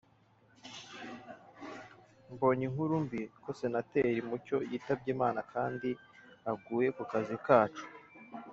[2.33, 5.89] “Mbonye inkuru mbi ko Senateri Mucyo yitabye Imana kandi
[6.51, 7.85] aguye ku kazi kacu